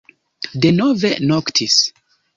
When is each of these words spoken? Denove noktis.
Denove 0.63 1.11
noktis. 1.33 1.77